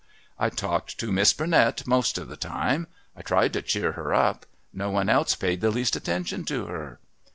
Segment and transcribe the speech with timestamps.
[0.39, 2.87] "I talked to Miss Burnett most of the time.
[3.15, 4.47] I tried to cheer her up.
[4.73, 6.99] No one else paid the least attention to her."